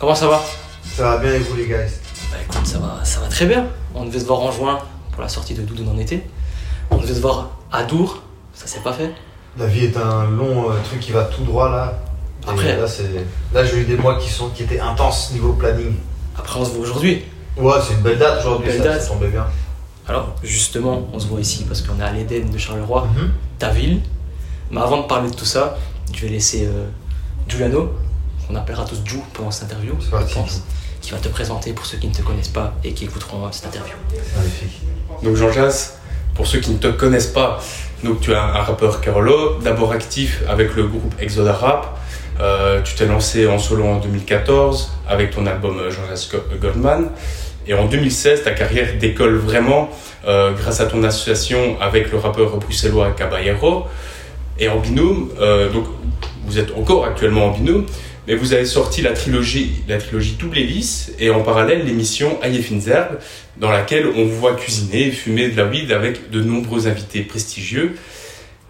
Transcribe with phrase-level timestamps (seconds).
[0.00, 0.40] Comment ça va
[0.96, 1.78] Ça va bien et vous les gars?
[2.30, 3.66] Bah écoute, ça va, ça va très bien.
[3.94, 4.78] On devait se voir en juin
[5.12, 6.22] pour la sortie de Doudoune en été.
[6.90, 8.22] On devait se voir à Dour,
[8.54, 9.10] ça s'est pas fait.
[9.58, 11.98] La vie est un long euh, truc qui va tout droit là.
[12.46, 13.10] Et Après- là, c'est...
[13.52, 14.48] là j'ai eu des mois qui, sont...
[14.48, 15.94] qui étaient intenses niveau planning.
[16.38, 17.24] Après, on se voit aujourd'hui.
[17.58, 19.02] Ouais, c'est une belle date aujourd'hui, Belle ça, date.
[19.02, 19.46] ça tombait bien.
[20.08, 23.30] Alors, justement, on se voit ici parce qu'on est à l'Éden de Charleroi, Mhm.
[23.58, 24.00] ta ville.
[24.70, 25.76] Mais avant de parler de tout ça,
[26.14, 26.86] je vais laisser euh,
[27.48, 27.92] Giuliano,
[28.50, 30.60] qu'on appellera tous Ju pendant cette interview, parti, je pense, Ju.
[31.00, 33.66] qui va te présenter pour ceux qui ne te connaissent pas et qui écouteront cette
[33.66, 33.94] interview.
[34.36, 34.80] Magnifique.
[35.22, 35.98] Donc Jean Jass,
[36.34, 37.60] pour ceux qui ne te connaissent pas,
[38.04, 41.98] donc tu es un, rappeur Carolo, d'abord actif avec le groupe Exoda Rap.
[42.40, 46.38] Euh, tu t'es lancé en solo en 2014 avec ton album euh, Jean Jass Go-
[46.60, 47.10] Goldman.
[47.66, 49.90] Et en 2016, ta carrière décolle vraiment
[50.26, 53.84] euh, grâce à ton association avec le rappeur bruxellois Caballero.
[54.58, 55.84] Et en binôme, euh, donc
[56.46, 57.84] vous êtes encore actuellement en binôme,
[58.30, 62.62] mais vous avez sorti la trilogie, la trilogie Double Hélice et en parallèle l'émission Aïe
[62.62, 63.18] Fines Herbes,
[63.56, 67.22] dans laquelle on vous voit cuisiner et fumer de la weed avec de nombreux invités
[67.22, 67.96] prestigieux.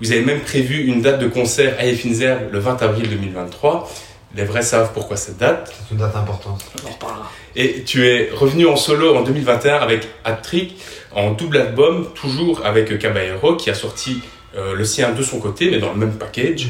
[0.00, 3.92] Vous avez même prévu une date de concert à Effinzer le 20 avril 2023.
[4.34, 5.70] Les vrais savent pourquoi cette date.
[5.76, 6.64] C'est une date importante.
[6.82, 7.30] On en reparlera.
[7.54, 10.80] Et tu es revenu en solo en 2021 avec Hat-Trick
[11.12, 14.22] en double album, toujours avec Caballero qui a sorti
[14.56, 16.68] euh, le sien de son côté, mais dans le même package.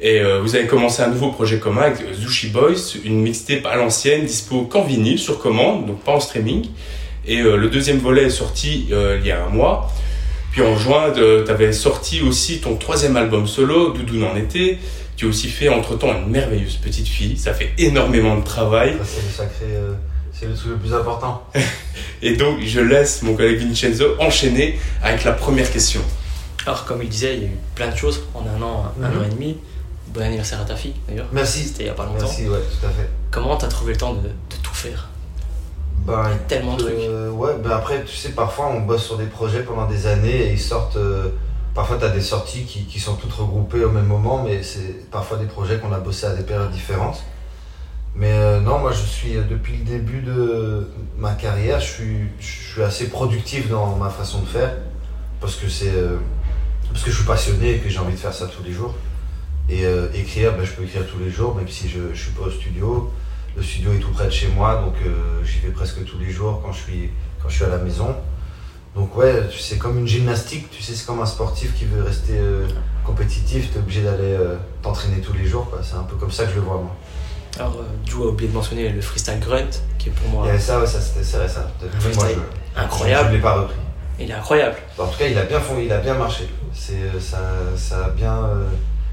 [0.00, 3.76] Et euh, vous avez commencé un nouveau projet commun avec Zushi Boys, une mixtape à
[3.76, 6.66] l'ancienne, dispo qu'en vinyle, sur commande, donc pas en streaming.
[7.26, 9.90] Et euh, le deuxième volet est sorti euh, il y a un mois.
[10.50, 14.78] Puis en juin, tu avais sorti aussi ton troisième album solo, Doudoune en été.
[15.16, 17.36] Tu as aussi fait entre-temps une merveilleuse petite fille.
[17.36, 18.94] Ça fait énormément de travail.
[18.98, 19.64] Ça, c'est le sacré.
[19.74, 19.92] euh,
[20.32, 21.44] c'est le truc le plus important.
[22.22, 26.00] Et donc, je laisse mon collègue Vincenzo enchaîner avec la première question.
[26.66, 29.08] Alors, comme il disait, il y a eu plein de choses en un an, un
[29.10, 29.18] Mhm.
[29.18, 29.56] an et demi.
[30.14, 31.26] Bon anniversaire à ta fille, d'ailleurs.
[31.32, 31.64] Merci.
[31.64, 32.20] C'était il y a pas longtemps.
[32.26, 33.08] Merci, ouais, tout à fait.
[33.32, 35.08] Comment t'as trouvé le temps de, de tout faire
[36.06, 36.94] Ben, Tellement de trucs.
[36.94, 40.42] Euh, ouais, ben après, tu sais, parfois on bosse sur des projets pendant des années
[40.46, 40.96] et ils sortent.
[40.96, 41.30] euh,
[41.74, 45.10] parfois, tu as des sorties qui, qui sont toutes regroupées au même moment, mais c'est
[45.10, 47.24] parfois des projets qu'on a bossé à des périodes différentes.
[48.14, 52.46] Mais euh, non, moi je suis, depuis le début de ma carrière, je suis, je
[52.74, 54.70] suis assez productif dans ma façon de faire
[55.40, 55.90] parce que c'est.
[56.92, 58.94] parce que je suis passionné et que j'ai envie de faire ça tous les jours.
[59.68, 62.32] Et euh, écrire, ben, je peux écrire tous les jours, même si je ne suis
[62.32, 63.10] pas au studio.
[63.56, 66.30] Le studio est tout près de chez moi, donc euh, j'y vais presque tous les
[66.30, 67.10] jours quand je suis,
[67.42, 68.14] quand je suis à la maison.
[68.94, 72.34] Donc ouais, sais, comme une gymnastique, tu sais, c'est comme un sportif qui veut rester
[72.36, 72.66] euh,
[73.04, 75.70] compétitif, tu es obligé d'aller euh, t'entraîner tous les jours.
[75.82, 76.94] C'est un peu comme ça que je le vois moi.
[77.56, 80.50] Alors, Ju a oublié de mentionner le freestyle grunt, qui est pour moi Il y
[80.50, 81.70] avait ça, ouais, ça c'était c'est vrai, ça.
[81.80, 83.30] Que moi, je, je incroyable.
[83.30, 83.76] ne l'ai pas repris.
[84.18, 84.76] Il est incroyable.
[84.98, 86.48] En tout cas, il a bien, fond, il a bien marché.
[86.72, 87.38] C'est, ça,
[87.76, 88.64] ça, a bien, euh,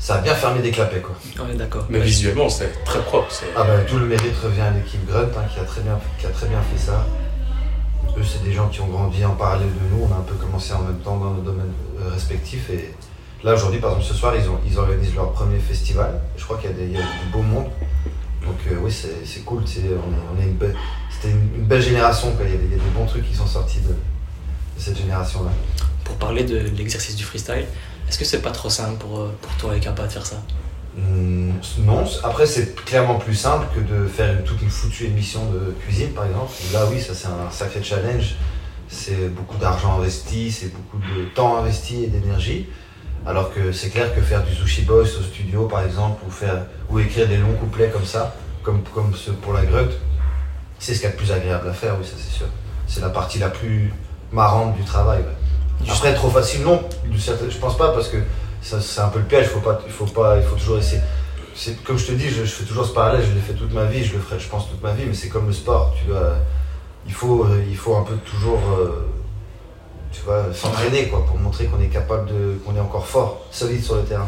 [0.04, 1.00] ça a bien fermé des clapets.
[1.02, 1.16] Quoi.
[1.46, 1.86] On est d'accord.
[1.90, 3.28] Mais Ouais, visuellement, c'est très propre.
[3.32, 6.00] c'est- Ah bah, tout le mérite revient à l'équipe Grunt hein, qui, a très bien,
[6.20, 7.06] qui a très bien fait ça.
[8.18, 10.04] Eux, c'est des gens qui ont grandi en parallèle de nous.
[10.10, 12.70] On a un peu commencé en même temps dans nos domaines euh, respectifs.
[12.72, 12.94] Et
[13.44, 16.20] là, aujourd'hui, par exemple, ce soir, ils, ont, ils organisent leur premier festival.
[16.36, 17.68] Je crois qu'il y a, des, il y a du beau monde.
[18.44, 19.62] Donc, euh, oui, c'est, c'est cool.
[19.68, 20.76] c'est- on est, on est une belle-
[21.12, 22.32] c'était une, une belle génération.
[22.32, 22.46] Quoi.
[22.48, 23.96] Il, y a des, il y a des bons trucs qui sont sortis de, de
[24.80, 25.52] cette génération-là.
[26.04, 27.66] Pour parler de l'exercice du freestyle,
[28.12, 30.36] est-ce que c'est pas trop simple pour, euh, pour toi et Kappa de faire ça
[30.98, 31.54] Hum,
[31.86, 36.10] non, après c'est clairement plus simple que de faire toute une foutue émission de cuisine
[36.10, 36.52] par exemple.
[36.74, 38.36] Là oui, ça c'est un sacré challenge.
[38.90, 42.68] C'est beaucoup d'argent investi, c'est beaucoup de temps investi et d'énergie.
[43.26, 46.66] Alors que c'est clair que faire du sushi boys au studio par exemple, ou, faire,
[46.90, 49.98] ou écrire des longs couplets comme ça, comme, comme ceux pour la grotte,
[50.80, 52.48] c'est ce qu'il y a de plus agréable à faire, oui ça c'est sûr.
[52.88, 53.94] C'est la partie la plus
[54.34, 55.24] marrante du travail.
[55.84, 56.81] Juste- Après trop facile, non,
[57.12, 58.18] je pense pas parce que
[58.62, 61.02] c'est un peu le piège, faut pas, il faut pas, il faut toujours essayer.
[61.56, 63.74] C'est comme je te dis, je, je fais toujours ce parallèle, je l'ai fait toute
[63.74, 65.94] ma vie, je le ferai, je pense toute ma vie, mais c'est comme le sport,
[66.00, 66.36] tu dois,
[67.06, 69.08] il faut, euh, il faut un peu toujours, euh,
[70.12, 73.84] tu vois, s'entraîner quoi, pour montrer qu'on est capable de, qu'on est encore fort, solide
[73.84, 74.28] sur le terrain.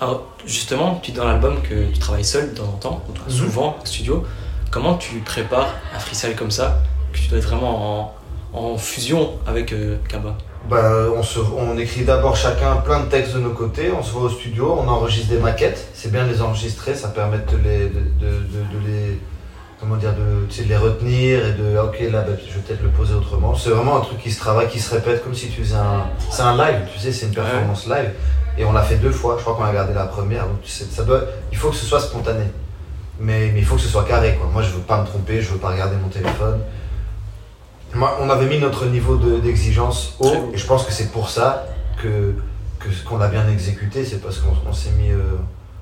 [0.00, 3.32] Alors, justement, tu dis dans l'album que tu travailles seul de temps en temps, Mhm.
[3.34, 4.24] souvent au studio.
[4.70, 8.14] Comment tu prépares un freestyle comme ça, que tu dois être vraiment en,
[8.52, 10.36] en fusion avec euh, Kaba
[10.68, 14.12] Bah, on, se, on écrit d'abord chacun plein de textes de nos côtés, on se
[14.12, 15.88] voit au studio, on enregistre des maquettes.
[15.94, 19.20] C'est bien de les enregistrer, ça permet de les, de, de, les,
[19.80, 22.90] comment dire, de, les retenir et de, ah, ok, là, bah, je vais peut-être le
[22.90, 23.54] poser autrement.
[23.54, 26.06] C'est vraiment un truc qui se travaille, qui se répète, comme si tu faisais un,
[26.30, 28.12] c'est un live, tu sais, c'est une performance live.
[28.56, 30.70] Et on l'a fait deux fois, je crois qu'on a gardé la première, donc tu
[30.70, 31.22] sais, ça doit,
[31.52, 32.44] il faut que ce soit spontané.
[33.20, 34.48] Mais, mais il faut que ce soit carré, quoi.
[34.52, 36.60] Moi, je veux pas me tromper, je veux pas regarder mon téléphone.
[37.94, 41.28] Moi, on avait mis notre niveau de- d'exigence haut, et je pense que c'est pour
[41.30, 41.66] ça
[42.02, 42.34] que
[42.78, 45.18] que- qu'on a bien exécuté, c'est parce qu'on on s'est mis, euh,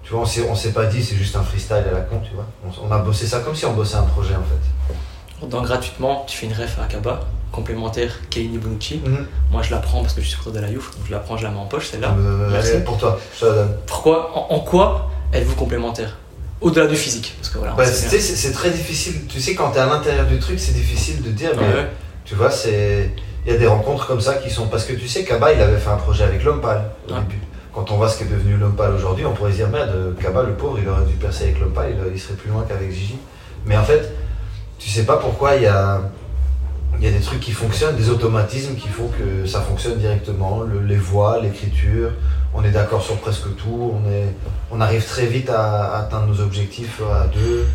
[0.02, 2.46] Tu vois, on s'est, pas dit c'est juste un freestyle à la con, tu vois.
[2.64, 5.46] On, on a bossé ça comme si on bossait un projet en fait.
[5.48, 7.20] Dans gratuitement, tu fais une ref à Kaba,
[7.50, 9.02] complémentaire Kelly Bonucci.
[9.04, 9.26] Mhm.
[9.50, 11.18] Moi, je la prends parce que je suis supporter de la Youf, donc je la
[11.18, 12.14] prends, je la mets en poche, celle-là.
[12.16, 12.78] Euh, Merci.
[12.84, 13.76] pour toi, je te la donne.
[13.86, 16.16] Pourquoi en, en quoi êtes-vous complémentaire?
[16.60, 19.26] Au-delà du physique Parce que voilà, Bah, c'est, très difficile.
[19.28, 21.88] Tu sais, quand t'es à l'intérieur du truc, c'est difficile de dire, mais Ouais,
[22.24, 23.10] tu vois, c'est.
[23.44, 24.66] Il y a des rencontres comme ça qui sont.
[24.66, 27.20] Parce que tu sais, Kaba, il avait fait un projet avec L'Homme Pâle au Ouais.
[27.20, 27.40] début.
[27.72, 30.14] Quand on voit ce qui est devenu L'Homme Pâle aujourd'hui, on pourrait se dire, merde,
[30.20, 32.64] Kaba, le pauvre, il aurait dû percer avec L'Homme Pâle, il, il serait plus loin
[32.66, 33.18] qu'avec Gigi.
[33.66, 34.12] Mais en fait,
[34.78, 36.00] tu sais pas pourquoi il y a.
[36.98, 40.60] Il y a des trucs qui fonctionnent, des automatismes qui font que ça fonctionne directement.
[40.62, 42.10] Le- les voix, l'écriture,
[42.54, 43.93] on est d'accord sur presque tout.
[43.94, 44.34] On, est,
[44.70, 47.66] on arrive très vite à, à atteindre nos objectifs à deux.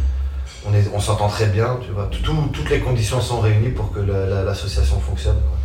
[0.68, 2.08] On, est, on s'entend très bien, tu vois.
[2.12, 5.36] Tout- tout- toutes les conditions sont réunies pour que la- la- l'association fonctionne.
[5.42, 5.58] quoi.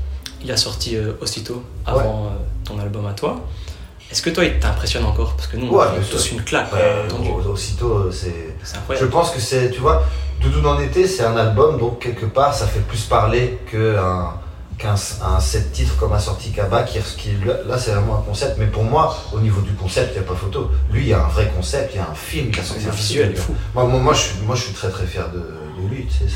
[0.43, 2.29] Il a sorti euh, aussitôt, avant euh,
[2.65, 3.41] ton album à toi.
[4.11, 5.35] Est-ce que toi, il t'impressionne encore?
[5.35, 8.55] Parce que nous, on Ouais, a tous une claque, Ouais, euh, aussitôt, c'est.
[8.63, 9.11] C'est Je incroyable.
[9.11, 10.05] pense que c'est, tu vois,
[10.41, 14.35] Doudou dans l'été, c'est un album, donc quelque part, ça fait plus parler qu'un
[14.79, 14.95] qu'un
[15.25, 18.57] un set titre comme a sorti Kaba, qui, qui là, c'est vraiment un concept.
[18.59, 20.71] Mais pour moi, au niveau du concept, il n'y a pas photo.
[20.91, 22.87] Lui, il y a un vrai concept, il y a un film, il a sorti
[22.87, 23.55] un visuel fou.
[23.75, 26.07] Moi, moi, moi, je suis, moi, je suis très très fier de, de lui.
[26.07, 26.35] Tu sais,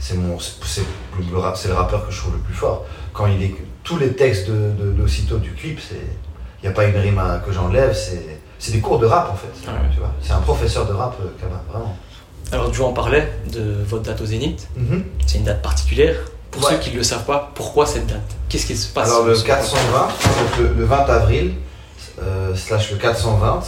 [0.00, 2.86] c'est, mon, c'est le, le rap- c'est le rappeur que je trouve le plus fort.
[3.12, 3.54] Quand il est,
[3.84, 7.38] tous les textes de, de, du clip, c'est, il n'y a pas une rime à-
[7.38, 7.94] que j'enlève.
[7.94, 9.70] C'est, c'est des cours de rap en fait.
[9.70, 9.78] Ouais.
[9.92, 11.96] Tu vois, c'est un professeur de rap, euh, Kaba, vraiment.
[12.52, 14.66] Alors, Joe en parlait de votre date au Zénith.
[14.76, 15.04] Mhm.
[15.26, 16.16] C'est une date particulière.
[16.50, 16.70] Pour Ouais.
[16.72, 18.20] ceux qui ne le savent pas, pourquoi cette date?
[18.48, 21.52] Qu'est-ce qui se passe Alors le sur- 420, donc le, le 20 avril,
[22.20, 23.60] euh, slash le 420,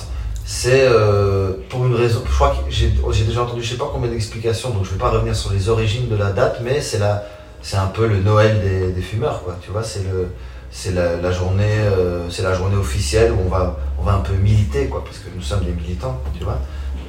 [0.44, 2.88] c'est euh, pour une raison, je crois que j'ai
[3.24, 6.08] déjà entendu je sais pas combien d'explications, donc je vais pas revenir sur les origines
[6.08, 7.22] de la date, mais c'est la,
[7.62, 9.56] c'est un peu le Noël des, des fumeurs, quoi.
[9.62, 10.26] Tu vois, c'est le,
[10.72, 14.18] c'est la, la journée, euh, c'est la journée officielle où on va, on va un
[14.20, 16.58] peu militer, quoi, parce que nous sommes des militants, tu vois.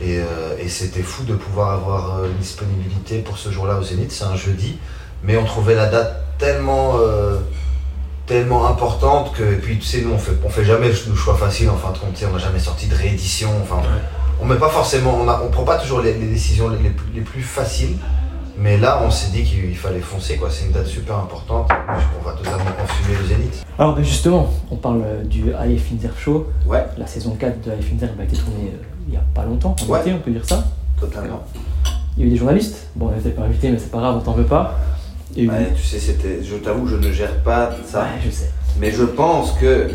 [0.02, 3.84] Et, euh, et c'était fou de pouvoir avoir euh, une disponibilité pour ce jour-là au
[3.84, 4.12] Zénith.
[4.12, 4.78] C'est un jeudi,
[5.24, 7.38] mais on trouvait la date tellement, euh,
[8.26, 9.44] tellement importante que.
[9.44, 11.70] Et puis tu sais, nous on fait, on fait jamais le choix facile.
[11.70, 13.50] En fin de compte, tu sais, on n'a jamais sorti de réédition.
[13.62, 14.02] Enfin, Ouais.
[14.42, 16.90] on met pas forcément, on, a, on prend pas toujours les, les décisions les, les
[16.90, 17.96] plus, les plus faciles.
[18.58, 20.50] Mais là, on s'est dit qu'il fallait foncer, quoi.
[20.52, 21.70] C'est une date super importante.
[22.22, 23.66] On va totalement confumer le Zénith.
[23.80, 26.48] Alors ben justement, on parle euh, du Aïe Finzer Show.
[26.68, 26.86] Ouais.
[26.98, 29.76] La saison 4 de Aïe Finzer a été tournée euh, il y a pas longtemps,
[29.82, 30.02] en Ouais.
[30.02, 30.64] été, on peut dire ça.
[31.00, 31.44] Totalement.
[32.16, 32.88] Il y a eu des journalistes.
[32.96, 34.80] Bon, on n'était pas invités, mais c'est pas grave, on t'en veut pas.
[35.36, 36.44] Y a eu- Ouais, tu sais, c'était.
[36.44, 38.02] Je t'avoue, je ne gère pas ça.
[38.02, 38.52] Ouais, je sais.
[38.80, 39.90] Mais je pense que.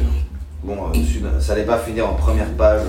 [0.65, 2.83] Bon, euh, ça n'allait pas finir en première page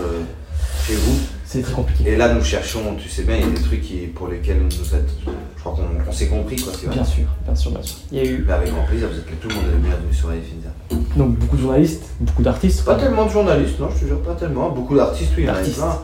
[0.88, 1.20] chez vous.
[1.52, 2.12] C'est très compliqué.
[2.12, 4.62] Et là, nous cherchons, tu sais bien, il y a des trucs qui, pour lesquels
[4.62, 5.10] nous êtes.
[5.26, 5.76] Je crois
[6.06, 6.94] qu'on s'est compris, quoi, tu vois.
[6.94, 7.98] Bien sûr, bien sûr, bien sûr.
[8.12, 9.78] Il y a eu Mais avec grand plaisir, vous êtes tout le monde est le
[9.80, 10.70] bienvenu sur Finza.
[11.16, 12.86] donc beaucoup de journalistes, beaucoup d'artistes.
[12.86, 14.70] Pas tellement de journalistes, non, je te jure, pas tellement.
[14.70, 16.02] Beaucoup d'artistes, oui, il y en a plein.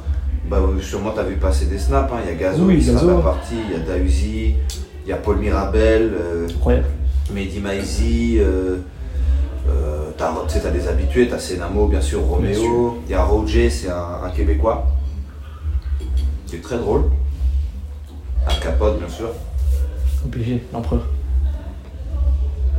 [0.50, 2.18] Bah, sûrement, t'as vu passer des snaps, hein.
[2.26, 3.08] il y a Gazo Oui, qui Gazo.
[3.08, 4.56] sera parti, il y a Dausi,
[5.06, 6.88] il y a Paul Mirabel, euh, Incroyable.
[7.32, 8.78] Mehdi Maizi, euh,
[9.70, 12.64] euh, t'as, tu t'as des habitués, t'as Senamo, bien sûr, Bien sûr.
[12.64, 14.88] Roméo, il y a Roger, c'est un, un Québécois,
[16.62, 17.04] très drôle.
[18.48, 19.30] Un capote, bien sûr.
[20.26, 21.02] Obligé, l'empereur.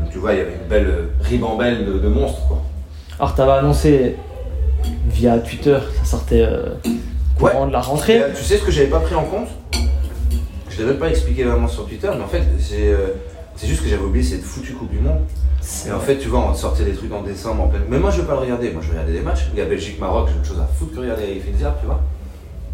[0.01, 2.63] Donc, tu vois, il y avait une belle ribambelle de, de monstres, quoi.
[3.19, 4.17] Alors t'avais annoncé
[5.07, 6.75] via Twitter, ça sortait euh,
[7.39, 8.19] courant de la rentrée.
[8.19, 9.49] Et, tu sais ce que j'avais pas pris en compte?
[10.69, 13.15] Je l'avais pas expliqué vraiment sur Twitter, mais en fait, c'est, euh,
[13.55, 15.21] c'est juste que j'avais oublié cette foutue Coupe du Monde.
[15.87, 17.85] Et en fait, tu vois, on sortait des trucs en décembre, en pleine.
[17.89, 18.71] Mais moi, je vais pas le regarder.
[18.71, 19.47] Moi, je vais regarder des matchs.
[19.55, 22.03] Il y a Belgique-Maroc, j'ai autre chose à foutre que regarder les Finzer, tu vois.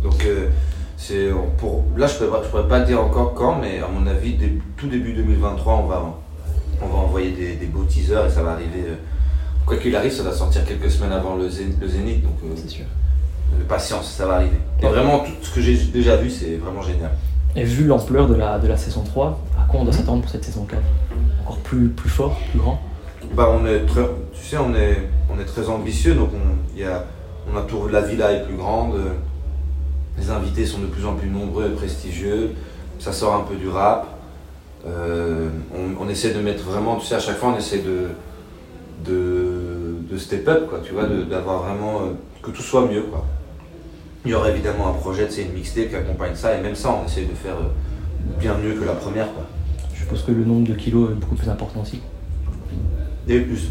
[0.02, 0.49] Donc, euh,
[0.96, 1.84] c'est pour.
[1.96, 4.37] Là, je pourrais, je pourrais pas dire encore quand, mais à mon avis,
[4.76, 6.02] tout début 2023, on va,
[6.82, 8.84] on va envoyer des, des beaux teasers et ça va arriver.
[8.88, 8.94] euh,
[9.66, 12.49] Quoi qu'il arrive, ça va sortir quelques semaines avant le, Zén- le Zénith, donc euh,
[12.56, 12.84] c'est sûr.
[13.54, 14.56] euh, patience, ça va arriver.
[14.82, 17.12] Et vraiment, tout ce que j'ai déjà vu, c'est vraiment génial.
[17.54, 20.30] Et vu l'ampleur de la, de la saison 3, à quoi on doit s'attendre pour
[20.30, 20.80] cette saison 4
[21.42, 22.80] Encore plus, plus fort, plus grand?
[23.34, 24.02] Bah, on est très,
[24.34, 24.96] tu sais, on est,
[25.32, 27.04] on est très ambitieux, donc on, y a,
[27.52, 29.12] on a tout, la villa est plus grande, euh,
[30.19, 32.50] les invités sont de plus en plus nombreux et prestigieux,
[32.99, 34.07] ça sort un peu du rap.
[34.87, 38.09] Euh, on, on essaie de mettre vraiment, tu sais, à chaque fois on essaie de,
[39.04, 43.02] de, de step up, quoi, tu vois, de- d'avoir vraiment, euh, que tout soit mieux,
[43.02, 43.25] quoi.
[44.25, 46.97] Il y aura évidemment un projet, c'est une mixtape qui accompagne ça, et même ça,
[47.00, 49.45] on essaie de faire euh, bien mieux que la première, quoi.
[49.95, 52.00] Je suppose que le nombre de kilos est beaucoup plus important aussi.
[53.28, 53.69] Et plus.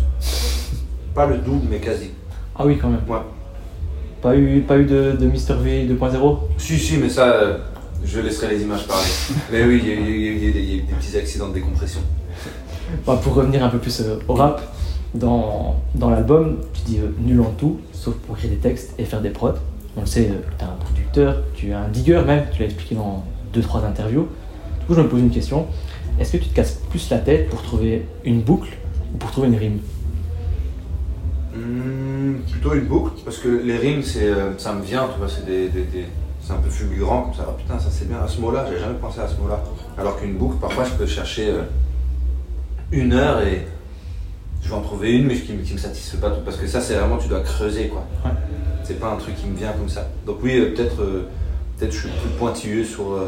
[1.13, 2.11] Pas le double, mais quasi.
[2.55, 3.01] Ah oui, quand même.
[3.07, 3.17] Ouais.
[4.21, 7.57] Pas eu, pas eu de, de Mr V 2.0 Si, si, mais ça, euh,
[8.05, 9.07] je laisserai les images parler.
[9.51, 10.93] mais oui, il y, a- il y a- il y a- il y a des-
[10.93, 12.01] petits accidents de décompression.
[13.05, 14.61] Bah, Pour revenir un peu plus euh, au rap,
[15.15, 19.05] dans, dans l'album, tu dis euh, nul en tout, sauf pour écrire des textes et
[19.05, 19.53] faire des prods.
[19.97, 22.95] On le sait, tu es un producteur, tu es un digger même, tu l'as expliqué
[22.95, 24.27] dans deux trois interviews.
[24.81, 25.65] Du coup, je me pose une question.
[26.19, 28.69] Est-ce que tu te casses plus la tête pour trouver une boucle
[29.13, 29.79] ou pour trouver une rime?
[31.53, 35.27] Hmm, plutôt une boucle, parce que les rimes, c'est, euh, ça me vient, tu vois,
[35.27, 36.05] c'est des, des- des-
[36.41, 37.45] c'est un peu fulgurant comme ça.
[37.49, 38.19] Ah, putain, ça c'est bien.
[38.19, 39.61] À ce mot-là, j'avais jamais pensé à ce mot-là.
[39.97, 41.63] Alors qu'une boucle, parfois, je peux chercher euh,
[42.91, 43.67] une heure et
[44.63, 46.41] je vais en trouver une, mais qui, qui me satisfait pas tout.
[46.45, 48.05] Parce que ça, c'est vraiment, tu dois creuser, quoi.
[48.25, 48.31] Ouais.
[48.83, 50.07] C'est pas un truc qui me vient comme ça.
[50.25, 51.27] Donc oui, euh, peut-être, euh,
[51.77, 53.19] peut-être je suis plus pointilleux sur,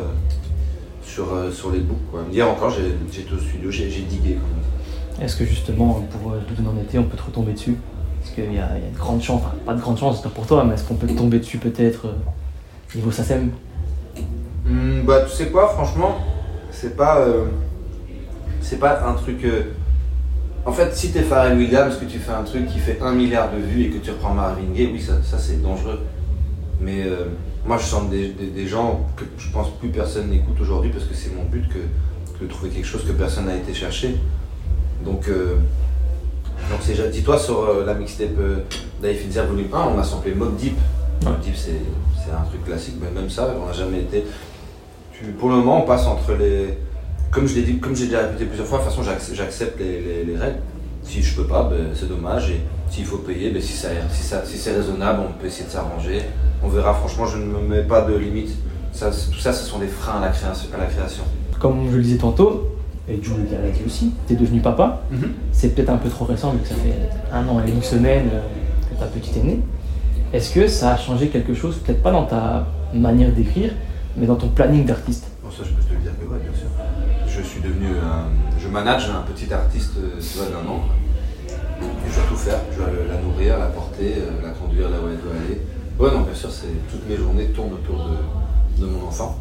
[1.03, 2.01] sur, sur les boucles.
[2.09, 2.21] Quoi.
[2.31, 4.37] Hier encore, j'ai- j'étais au studio, j'ai, j'ai digué.
[5.21, 7.75] Est-ce que justement, pour Doudou en été, on peut te retomber dessus?
[8.23, 10.75] Parce qu'il y, a de grandes chances, enfin pas de grandes chances, pour toi, mais
[10.75, 13.51] est-ce qu'on peut tomber dessus peut-être euh, niveau SACEM?
[14.65, 16.19] Hmm, bah, tu sais quoi, franchement,
[16.71, 17.47] c'est pas, euh,
[18.61, 19.43] c'est pas un truc.
[19.43, 19.63] euh,
[20.65, 23.51] En fait, si t'es Pharrell Williams, que tu fais un truc qui fait un milliard
[23.51, 25.99] de vues et que tu reprends Marvin Gaye, oui, ça, ça c'est dangereux.
[26.79, 27.05] Mais
[27.65, 31.33] moi, je sens des, gens que je pense plus personne n'écoute aujourd'hui parce que c'est
[31.35, 34.15] mon but que, de trouver quelque chose que personne n'a été chercher.
[35.03, 35.29] Donc,
[36.69, 38.59] donc c'est, dis-toi sur euh, la mixtape euh,
[39.01, 40.77] Volume 1, on a samplé Mob Deep.
[41.23, 41.71] Mob Deep, c'est,
[42.23, 44.23] c'est un truc classique, mais même ça, on n'a jamais été.
[45.11, 46.77] Tu- pour le moment, on passe entre les.
[47.31, 49.79] Comme je l'ai dit, comme j'ai déjà répété plusieurs fois, de toute façon, j'accepte, j'accepte
[49.79, 50.59] les, les- les règles.
[51.03, 52.51] Si je peux pas, ben, c'est dommage.
[52.51, 55.65] Et s'il faut payer, ben, si, ça, si, ça, si c'est raisonnable, on peut essayer
[55.65, 56.21] de s'arranger.
[56.63, 58.51] On verra, franchement, je ne me mets pas de limite.
[58.93, 60.69] Ça, tout ça, ce sont des freins à la création.
[60.73, 61.23] À la création.
[61.59, 62.72] Comme je le disais tantôt,
[63.09, 65.01] et Jules l'a dit aussi, tu es devenu papa.
[65.51, 66.95] C'est peut-être un peu trop récent, vu que ça fait
[67.31, 68.41] un an et une semaine euh,
[68.95, 69.59] que ta petite est née.
[70.31, 73.71] Est-ce que ça a changé quelque chose, peut-être pas dans ta manière d'écrire,
[74.17, 75.27] mais dans ton planning d'artiste?
[75.43, 76.67] Bon, ça, je peux te le dire que ouais, bien sûr.
[77.27, 78.27] Je suis devenu un.
[78.59, 80.81] Je manage un petit artiste, euh, tu vois, d'un an.
[81.81, 82.59] Et je dois tout faire.
[82.71, 85.59] Je dois le- la nourrir, la porter, euh, la conduire là où elle doit aller.
[85.99, 89.37] Ouais, non, bien sûr, c'est toutes mes journées tournent autour de, de mon enfant.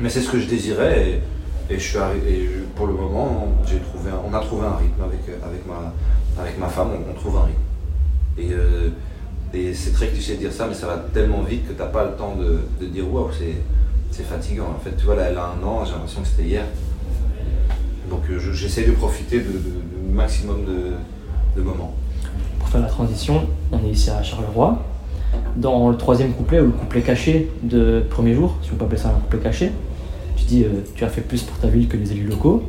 [0.00, 1.20] Mais c'est ce que je désirais et,
[1.70, 1.98] et je suis
[2.74, 5.92] pour le moment, j'ai trouvé on a trouvé un rythme avec, avec, ma,
[6.42, 7.58] avec ma femme, on, on trouve un rythme.
[8.38, 8.90] Et, euh,
[9.74, 12.12] c'est très cliché de dire ça, mais ça va tellement vite que t'as pas le
[12.12, 14.66] temps de, dire waouh, c'est, fatigant.
[14.76, 16.64] En fait, tu vois, là, elle a un an, j'ai l'impression que c'était hier.
[18.10, 21.94] Donc euh, je- j'essaie de profiter de, de- du maximum de, moments.
[22.58, 24.82] Pour faire la transition, on est ici à Charleroi.
[25.56, 29.00] Dans le troisième couplet, ou le couplet caché de premier jour, si on peut appeler
[29.00, 29.72] ça un couplet caché, tu
[30.48, 32.62] dis euh, tu as fait plus pour ta ville que les élus locaux.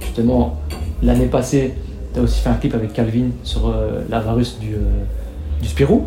[0.00, 0.60] Justement,
[1.02, 1.74] l'année passée,
[2.12, 5.04] tu as aussi fait un clip avec Calvin sur euh, la virus du, euh,
[5.62, 6.06] du Spirou.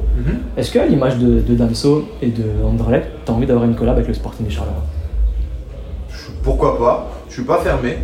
[0.57, 3.95] Est-ce qu'à l'image de, de Damso et de Anderlecht, tu as envie d'avoir une collab
[3.95, 4.83] avec le Sporting de Charleroi?
[6.43, 7.11] Pourquoi pas?
[7.29, 7.97] Je suis pas fermé.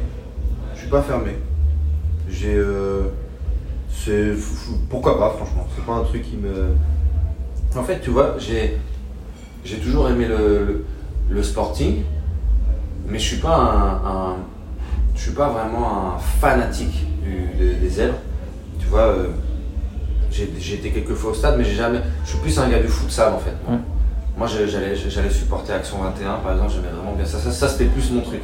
[0.76, 1.32] Je suis pas fermé.
[2.30, 2.56] J'ai.
[2.56, 3.04] euh,
[3.92, 4.32] c'est.
[4.90, 5.66] Pourquoi pas, franchement.
[5.76, 6.70] C'est pas un truc qui me.
[7.78, 8.78] En fait, tu vois, j'ai.
[9.66, 10.86] J'ai toujours aimé le, le,
[11.30, 11.96] le sporting,
[13.10, 14.10] mais je suis pas un.
[14.10, 14.36] un-
[15.16, 18.16] je suis pas vraiment un fanatique du- des, des zèbres.
[18.80, 19.28] Tu vois, euh,
[20.32, 22.00] j'ai été quelques fois au stade, mais j'ai jamais.
[22.24, 23.54] Je suis plus un gars du futsal en fait.
[23.68, 23.75] moi.
[23.75, 23.82] Ouais.
[24.38, 27.39] Moi, j'ai- j'allais j'allais supporter Action 21, par exemple, j'aimais vraiment bien ça.
[27.39, 28.39] Ça, ça c'était plus mon truc.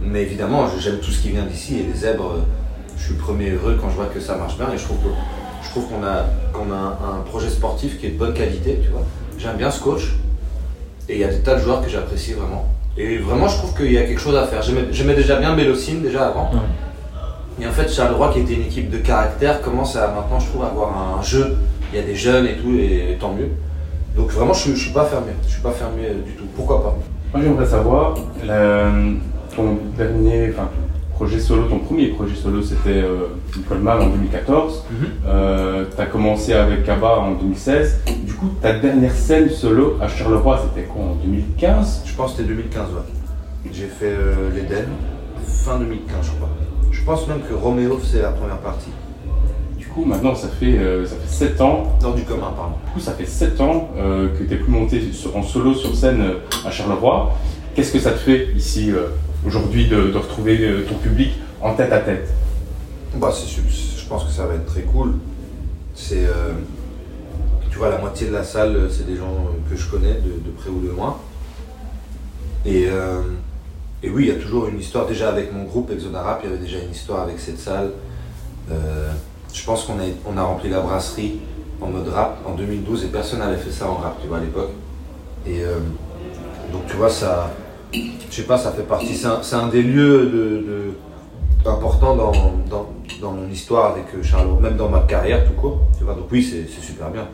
[0.00, 2.40] Mais évidemment, j'aime tout ce qui vient d'ici et les zèbres, euh,
[2.96, 5.08] je suis premier heureux quand je vois que ça marche bien et je trouve que
[5.62, 8.80] je trouve qu'on a, qu'on a un, un projet sportif qui est de bonne qualité,
[8.82, 9.02] tu vois.
[9.38, 10.14] J'aime bien ce coach
[11.08, 12.66] et il y a des tas de joueurs que j'apprécie vraiment.
[12.96, 14.62] Et vraiment, je trouve qu'il y a quelque chose à faire.
[14.62, 16.50] J'aimais déjà bien Bélocine, déjà avant.
[16.52, 16.60] Ouais.
[17.60, 20.64] Et en fait, Charleroi, qui était une équipe de caractère, commence à maintenant, je trouve,
[20.64, 21.56] avoir un jeu.
[21.92, 23.48] Il y a des jeunes et tout, et tant mieux.
[24.16, 25.32] Donc vraiment, je, suis- je suis pas fermé.
[25.46, 26.44] Je suis pas fermé euh, du tout.
[26.56, 26.96] Pourquoi pas?
[27.32, 29.16] Moi, j'aimerais savoir, le-
[29.56, 30.68] ton dernier enfin,
[31.14, 34.84] projet solo, ton premier projet solo, c'était euh, Nicole Mal en 2014.
[35.24, 38.00] tu as commencé avec Kaba en 2016.
[38.24, 42.38] Du coup, ta dernière scène solo à Charleroi, c'était quoi en 2015 Je pense que
[42.38, 43.70] c'était 2015, ouais.
[43.72, 44.86] J'ai fait euh, l'Eden,
[45.46, 46.48] fin 2015, je crois.
[46.90, 48.90] Je pense même que Roméo, c'est la première partie.
[49.78, 51.96] Du coup, maintenant, ça fait, euh, ça fait 7 ans.
[52.00, 52.74] Dans du commun, pardon.
[52.86, 55.94] Du coup, ça fait 7 ans euh, que tu plus monté sur- en solo sur
[55.94, 56.22] scène
[56.66, 57.32] à Charleroi.
[57.74, 58.92] Qu'est-ce que ça te fait ici,
[59.46, 62.28] aujourd'hui, de, retrouver euh, ton public en tête à tête
[63.16, 65.14] Bah, je pense que ça va être très cool.
[65.94, 66.52] C'est, euh,
[67.70, 70.70] tu vois, la moitié de la salle, c'est des gens que je connais de, près
[70.70, 71.16] ou de loin.
[72.66, 73.22] Et, euh,
[74.02, 75.06] et oui, il y a toujours une histoire.
[75.06, 77.92] Déjà avec mon groupe Exoda Rap, il y avait déjà une histoire avec cette salle.
[78.68, 81.38] Je pense qu'on a, on a rempli la brasserie
[81.80, 84.40] en mode rap en 2012 et personne n'avait fait ça en rap, tu vois, à
[84.40, 84.70] l'époque.
[85.46, 85.62] Et
[86.72, 87.50] donc, tu vois, ça,
[88.34, 89.14] je sais pas, ça fait partie.
[89.14, 92.32] C'est un, des lieux de- de, important dans,
[92.68, 95.82] dans, mon histoire avec euh, Charleroi, même dans ma carrière tout court.
[95.96, 97.28] Tu vois, donc oui, c'est super bien.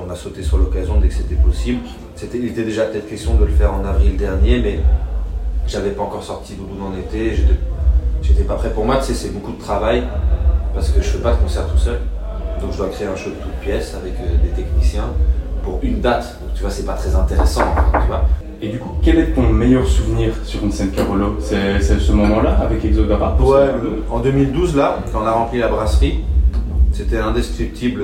[0.00, 1.80] on a sauté sur l'occasion dès que c'était possible.
[2.32, 4.78] Il était déjà peut-être question de le faire en avril dernier, mais
[5.66, 7.34] j'avais pas encore sorti Doudou en été,
[8.22, 8.70] j'étais, pas prêt.
[8.70, 10.04] Pour moi, tu sais, c'est beaucoup de travail
[10.74, 11.98] parce que je fais pas de concert tout seul.
[12.60, 15.08] Donc je dois créer un show de toutes pièces avec euh, des techniciens
[15.64, 16.38] pour une date.
[16.40, 17.64] Donc tu vois, c'est pas très intéressant.
[18.62, 22.58] Et du coup, quel est ton meilleur souvenir sur une scène Carolo C'est ce moment-là
[22.62, 23.68] avec Exodara Ouais,
[24.10, 26.20] en 2012, là, quand on a rempli la brasserie,
[26.92, 28.02] c'était indescriptible.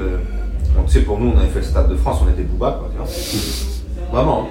[0.77, 2.79] Donc, tu sais, pour nous, on avait fait le Stade de France, on était Booba,
[2.81, 3.07] quoi, tu vois.
[4.13, 4.49] Vraiment.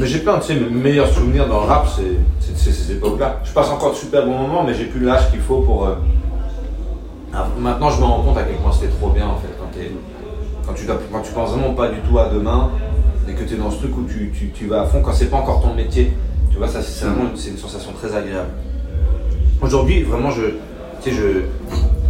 [0.00, 3.40] Mais j'ai plein, tu sais, mes meilleurs souvenirs dans le rap, c'est ces époques-là.
[3.44, 5.86] Je passe encore de super bons moments, mais j'ai plus l'âge qu'il faut pour.
[5.86, 5.94] euh,
[7.32, 10.74] ah, Maintenant, je me rends compte à quel point c'était trop bien, en fait, quand,
[10.74, 12.70] tu, quand tu penses vraiment pas du tout à demain,
[13.28, 15.12] et que tu es dans ce truc où tu, tu- tu vas à fond, quand
[15.12, 16.12] c'est pas encore ton métier.
[16.50, 18.50] Tu vois, ça, c'est c'est vraiment une, sensation très agréable.
[19.60, 20.42] Aujourd'hui, vraiment, je,
[21.02, 21.42] tu sais, je,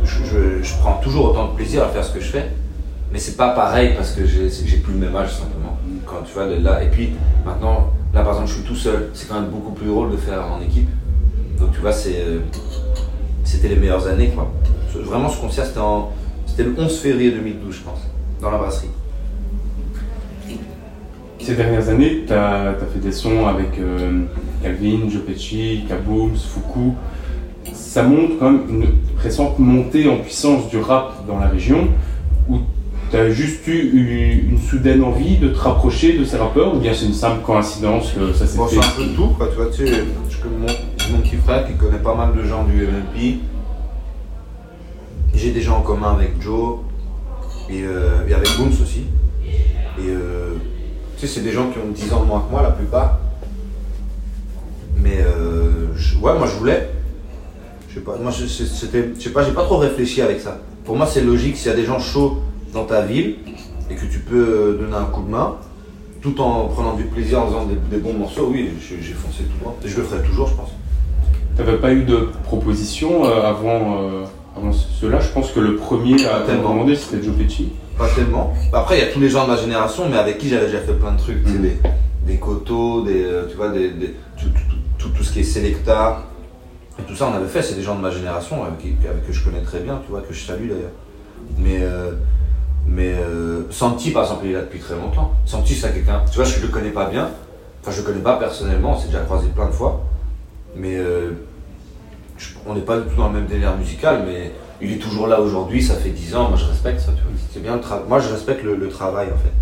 [0.04, 2.48] je, je- je prends toujours autant de plaisir à faire ce que je fais,
[3.12, 5.76] mais c'est pas pareil parce que j'ai plus le même âge simplement.
[6.06, 7.10] Quand tu vois, de là, et puis
[7.44, 10.16] maintenant, là par exemple, je suis tout seul, c'est quand même beaucoup plus drôle de
[10.16, 10.88] faire en équipe.
[11.58, 12.40] Donc tu vois, euh,
[13.44, 14.50] c'était les meilleures années quoi.
[15.04, 15.64] Vraiment, ce concert,
[16.46, 18.00] c'était le 11 février 2012, je pense,
[18.40, 18.88] dans la brasserie.
[21.42, 24.26] Ces dernières années, tu as, fait des sons avec euh,
[24.62, 25.22] Calvin, Joe
[25.88, 26.92] Kabooms, Fuku.
[27.74, 28.86] Ça montre quand même une
[29.20, 31.88] récente montée en puissance du rap dans la région,
[32.48, 32.58] où
[33.10, 36.94] tu as juste eu une, soudaine envie de te rapprocher de ces rappeurs, ou bien
[36.94, 39.56] c'est une simple coïncidence que ça s'est Bon, fait c'est un peu tout, quoi, tu
[39.56, 40.04] vois, tu sais,
[40.60, 43.40] mon, j'ai mon petit frère qui connaît pas mal de gens du MLP.
[45.34, 46.78] J'ai des gens en commun avec Joe
[47.68, 49.06] et, euh, et avec Booms aussi.
[49.98, 50.41] Et euh,
[51.26, 53.18] c'est des gens qui ont 10 ans de moins que moi, la plupart.
[54.96, 55.88] Mais euh,
[56.20, 56.90] ouais, moi je voulais.
[57.88, 60.58] Je sais pas, moi c'était, je sais pas, j'ai pas trop réfléchi avec ça.
[60.84, 62.38] Pour moi, c'est logique s'il y a des gens chauds
[62.72, 63.36] dans ta ville
[63.90, 65.56] et que tu peux euh, donner un coup de main,
[66.20, 69.76] tout en prenant du plaisir en faisant des, bons morceaux, oui, j'ai foncé tout droit.
[69.84, 70.70] Et je le ferai toujours, je pense.
[71.56, 73.98] T'avais pas eu de proposition euh, avant,
[74.62, 76.70] avant cela Je pense que le premier à tellement.
[76.72, 77.72] demander c'était Joe Pesci.
[77.98, 78.54] Pas tellement.
[78.72, 80.78] Après, il y a tous les gens de ma génération, mais avec qui j'avais déjà
[80.80, 81.46] fait plein de trucs.
[81.46, 81.62] Mhm.
[81.62, 81.76] Des,
[82.26, 85.44] des coteaux, des, euh, tu vois, des, des- tout, tout- tout- tout ce qui est
[85.44, 86.22] Selecta.
[86.98, 87.62] Et tout ça, on avait fait.
[87.62, 90.10] C'est des gens de ma génération avec, qui- avec que je connais très bien, tu
[90.10, 90.90] vois, que je salue d'ailleurs.
[91.58, 92.12] Mais, euh,
[92.86, 95.32] mais euh, Santi, par exemple, il est là depuis très longtemps.
[95.44, 97.28] Santi, c'est quelqu'un, tu vois, je le connais pas bien.
[97.82, 100.02] Enfin, je le connais pas personnellement, on s'est déjà croisé plein de fois.
[100.76, 101.32] Mais euh,
[102.66, 105.40] on n'est pas du tout dans le même délire musical, mais il est toujours là
[105.40, 107.32] aujourd'hui, ça fait 10 ans, moi je respecte ça, tu vois.
[107.52, 108.04] C'est bien le travail.
[108.08, 109.52] Moi je respecte le, le travail en fait.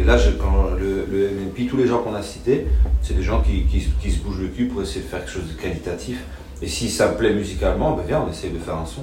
[0.00, 2.66] Et là, je- quand le, le MNP, tous les gens qu'on a cités,
[3.02, 5.32] c'est des gens qui, qui- qui se bougent le cul pour essayer de faire quelque
[5.32, 6.18] chose de qualitatif.
[6.62, 9.02] Et si ça me plaît musicalement, ben viens, on essaye de faire un son.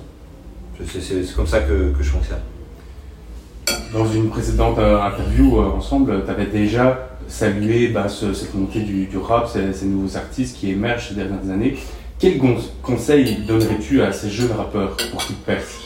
[0.88, 2.40] C'est comme ça que, que je fonctionne.
[3.94, 8.80] Dans une précédente euh, interview euh, ensemble, tu avais déjà salué bah, ce- cette montée
[8.82, 11.76] du, du rap, ces, ces nouveaux artistes qui émergent ces dernières années.
[12.20, 12.38] Quel
[12.84, 15.86] conseil donnerais-tu à ces jeunes rappeurs pour qu'ils percent?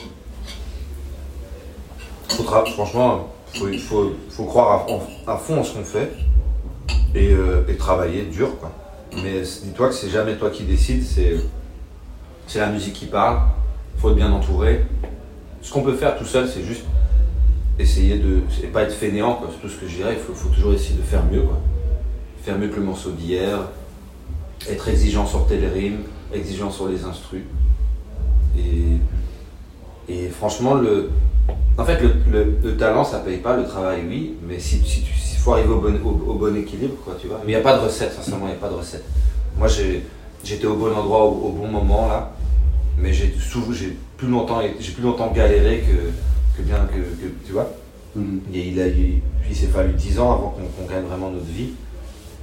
[2.28, 3.32] Franchement,
[3.72, 4.16] il faut,
[4.48, 4.88] croire
[5.28, 6.12] à, fond en ce qu'on fait
[7.14, 8.58] et, euh, travailler dur.
[8.60, 8.72] Quoi.
[9.22, 11.38] Mais dis-toi que c'est jamais toi qui décides, c'est,
[12.58, 13.40] la musique qui parle.
[13.96, 14.84] Il faut être bien entouré.
[15.62, 16.86] Ce qu'on peut faire tout seul, c'est juste
[17.78, 18.42] essayer de.
[18.64, 20.16] et pas être fainéant, c'est tout ce que je dirais.
[20.18, 21.44] Il faut, faut toujours essayer de faire mieux.
[21.44, 21.60] Quoi.
[22.42, 23.60] Faire mieux que le morceau d'hier.
[24.70, 26.00] Être exigeant sur tes rimes,
[26.34, 27.42] exigeant sur les instrus.
[28.58, 31.10] Et, et franchement, le,
[31.78, 35.02] en fait, le, le- le talent, ça paye pas, le travail, oui, mais si, si
[35.02, 37.40] tu, il faut arriver au bon, au, au bon équilibre, quoi, tu vois.
[37.46, 39.04] Mais il n'y a pas de recette, sincèrement, il n'y a pas de recette.
[39.58, 39.68] Moi,
[40.44, 42.32] j'étais au bon endroit, au, au bon moment, là,
[42.98, 43.34] mais j'ai
[44.18, 44.62] plus longtemps,
[44.96, 47.70] plus longtemps galéré que, que bien que, que- tu vois.
[48.16, 48.42] Mhm.
[48.54, 51.32] Et il, a, il, puis il s'est fallu 10 ans avant qu'on qu'on gagne vraiment
[51.32, 51.72] notre vie.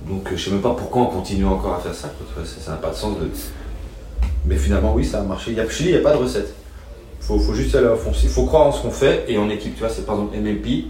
[0.09, 2.09] Donc euh, je sais même pas pourquoi on continue encore à faire ça.
[2.35, 3.19] quoi, ça n'a pas de sens.
[3.19, 3.29] De...
[4.47, 5.51] Mais finalement, oui, ça a marché.
[5.51, 6.55] Il y a, il n'y a pas de recette.
[7.21, 8.13] Il faut, faut juste aller à fond.
[8.23, 9.75] Il faut croire en ce qu'on fait et en équipe.
[9.75, 10.87] Tu vois, c'est par exemple MLP,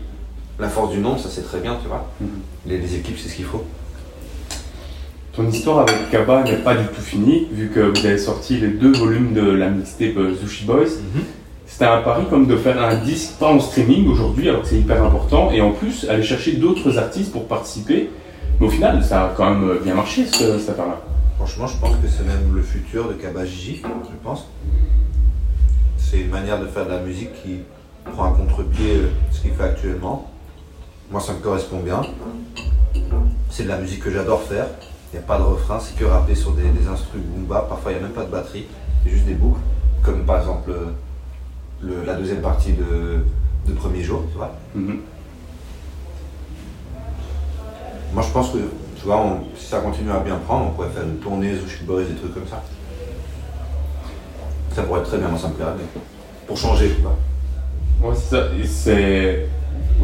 [0.59, 2.09] la force du nombre, ça c'est très bien, tu vois.
[2.21, 2.29] Mhm.
[2.67, 3.65] Les, les équipes, c'est ce qu'il faut.
[5.33, 8.69] Ton histoire avec Kaba n'est pas du tout finie, vu que vous avez sorti les
[8.69, 10.87] deux volumes de la mixtape euh, Sushi Boys.
[11.67, 14.79] C'était un pari comme de faire un disque pas en streaming aujourd'hui, alors que c'est
[14.79, 18.11] hyper important, et en plus aller chercher d'autres artistes pour participer.
[18.61, 21.01] Mais au final, ça a quand même bien marché ce- cette affaire-là.
[21.37, 24.47] Franchement, je pense que c'est même le futur de Kabajiji, je pense.
[25.97, 27.61] C'est une manière de faire de la musique qui
[28.13, 30.31] prend à contre-pied euh, ce qu'il fait actuellement.
[31.11, 32.03] Moi, ça me correspond bien.
[33.51, 34.67] C'est de la musique que j'adore faire.
[35.13, 37.67] Il n'y a pas de refrain, c'est que rapper sur des, des instruments boomba.
[37.69, 38.67] Parfois, il n'y a même pas de batterie,
[39.05, 39.61] c'est juste des boucles.
[40.05, 40.87] Comme par exemple euh,
[41.83, 43.25] le- la deuxième partie de,
[43.67, 44.55] de premier jour, tu vois.
[44.75, 44.99] Mhm.
[48.13, 48.59] Moi, je pense que,
[48.99, 51.85] tu vois, on- si ça continue à bien prendre, on pourrait faire une tournée Sushi
[51.85, 52.63] Boys, des trucs comme ça.
[54.75, 55.87] Ça pourrait être très bien, moi ça me plairait bien.
[56.47, 57.17] Pour changer, tu vois.
[58.03, 58.45] Ouais, c'est ça.
[58.61, 59.47] Et c'est.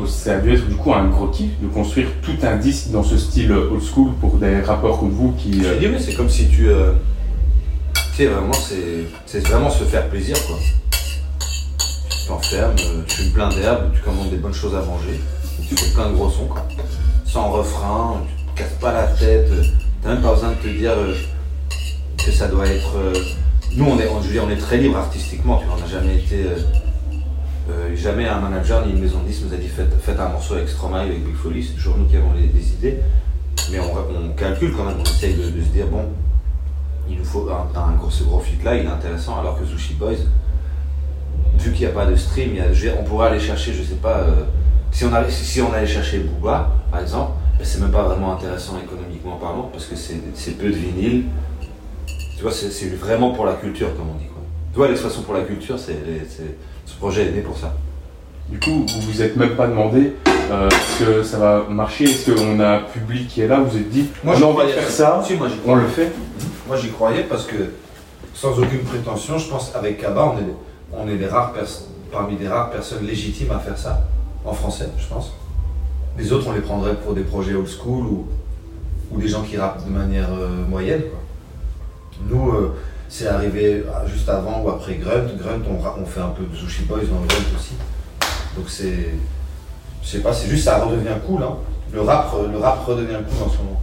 [0.06, 3.02] Ça a dû être du coup un gros kiff de construire tout un disque dans
[3.02, 5.64] ce style old school pour des rappeurs comme vous qui.
[5.64, 6.68] Euh, mais c'est comme si tu.
[6.68, 6.92] euh,
[7.94, 10.56] tu sais, vraiment, c'est c'est vraiment se faire plaisir, quoi.
[12.10, 15.18] Tu t'enfermes, euh, tu fumes plein d'herbes, tu commandes des bonnes choses à manger,
[15.66, 16.66] tu fais plein de gros sons, quoi.
[17.36, 19.50] Sans refrain, tu te casses pas la tête,
[20.00, 21.14] t'as même pas besoin de te dire euh,
[22.16, 22.96] que ça doit être.
[22.96, 23.12] euh,
[23.76, 26.16] Nous, on est, je veux dire, on est très libre artistiquement, tu on n'a jamais
[26.16, 26.46] été.
[27.68, 30.54] euh, jamais un manager ni une maison de disques nous a dit faites, un morceau
[30.54, 33.00] avec Stromae, avec Big Folly, c'est toujours nous qui avons les, idées.
[33.70, 36.06] Mais on, calcule quand même, on essaye de, se dire bon,
[37.06, 39.92] il nous faut un, gros, ce gros fit là, il est intéressant, alors que Sushi
[39.92, 40.24] Boys,
[41.58, 42.52] vu qu'il n'y a pas de stream,
[42.98, 44.24] on pourrait aller chercher, je sais pas,
[44.96, 48.32] si, on allait, si on allait chercher Booba, par exemple, ben, c'est même pas vraiment
[48.32, 51.24] intéressant économiquement parlant, parce que c'est c'est peu de vinyle.
[52.36, 54.26] Tu vois, c'est c'est vraiment pour la culture, comme on dit.
[54.26, 54.42] Quoi.
[54.72, 56.56] Tu vois, l'expression pour la culture, c'est c'est-
[56.86, 57.74] ce projet est né pour ça.
[58.48, 60.12] Du coup, vous vous êtes même pas demandé
[60.50, 63.70] euh, est-ce que ça va marcher Est-ce qu'on a un public qui est là Vous
[63.70, 64.72] vous êtes dit Moi, on j'y a envie de croyais.
[64.80, 66.12] faire ça, Si, moi, j'y on le fait
[66.68, 67.56] Moi j'y croyais parce que,
[68.32, 70.54] sans aucune prétention, je pense avec Kaba, on est,
[70.96, 71.52] on est les rares
[72.12, 74.04] parmi les rares personnes légitimes à faire ça,
[74.46, 75.32] en français, je pense.
[76.18, 78.26] Les autres, on les prendrait pour des projets old school ou,
[79.10, 81.02] ou des gens qui rappent de manière euh, moyenne.
[81.02, 81.18] Quoi.
[82.28, 82.74] Nous, euh,
[83.08, 85.26] c'est arrivé ah, juste avant ou après Grunt.
[85.38, 87.74] Grunt, on, fait un peu de Sushi Boys dans Grunt aussi.
[88.56, 89.10] Donc c'est.
[90.02, 91.42] Je sais pas, c'est juste ça redevient cool.
[91.42, 91.56] Hein.
[91.92, 93.80] Le, rap, le rap redevient cool en ce moment.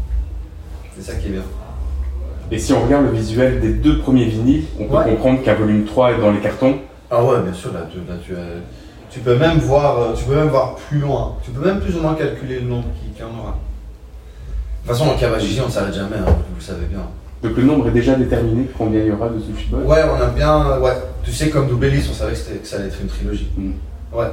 [0.96, 1.42] C'est ça qui est bien.
[2.52, 5.06] Et si on regarde le visuel des deux premiers vinyles, on peut Ouais.
[5.06, 6.78] comprendre qu'un volume 3 est dans les cartons.
[7.10, 8.62] Ah ouais, bien sûr, là, tu, là, tu, as-
[9.14, 11.36] tu peux même voir, euh, tu peux même voir plus loin.
[11.44, 13.52] Tu peux même plus ou moins calculer le nombre qu'il qu'il y en aura.
[13.52, 17.02] De toute façon, en Kawajiji, on ne s'arrête jamais, hein, vous le savez bien.
[17.44, 19.84] Donc le nombre est déjà déterminé combien il y aura de Sushi Boy.
[19.86, 20.94] Ouais, on a bien, ouais.
[21.24, 23.50] Tu sais, comme Double Hélice, on savait que, ça allait être une trilogie.
[23.56, 23.72] Mm.
[24.14, 24.28] Ouais.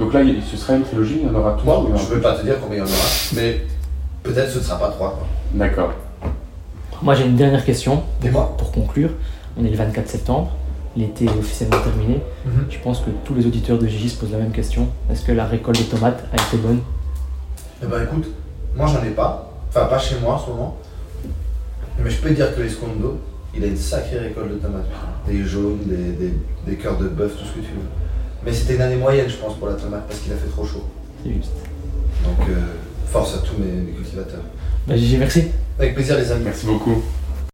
[0.00, 1.80] Donc là, ce sera une trilogie, il y en aura trois.
[1.80, 2.86] ou il y en Moi, aura je peux pas te dire combien il y en
[2.86, 3.60] aura, mais
[4.22, 5.18] peut-être ce ne sera pas trois.
[5.52, 5.92] D'accord.
[7.00, 8.56] Moi j'ai une dernière question Dis-moi.
[8.58, 9.10] pour conclure.
[9.56, 10.50] On est le 24 septembre,
[10.98, 12.20] l'été est officiellement terminé.
[12.68, 14.88] Je pense que tous les auditeurs de Gigi se posent la même question.
[15.10, 16.80] Est-ce que la récolte de tomates a été bonne?
[17.82, 18.26] Eh ben écoute,
[18.76, 20.76] moi j'en ai pas, enfin pas chez moi en ce moment,
[22.02, 23.18] mais je peux te dire que l'Escondo,
[23.54, 24.86] il a une sacrée récolte de tomates.
[25.26, 26.34] Des jaunes, des, des,
[26.66, 27.88] des cœurs de bœuf, tout ce que tu veux.
[28.44, 30.64] Mais c'était une année moyenne, je pense, pour la tomate, parce qu'il a fait trop
[30.64, 30.84] chaud.
[31.22, 31.52] C'est juste.
[32.24, 32.54] Donc euh,
[33.06, 34.42] force à tous mes, mes cultivateurs.
[34.86, 35.44] Bah, Gigi, merci.
[35.78, 36.44] Avec plaisir les amis.
[36.44, 37.02] Merci beaucoup.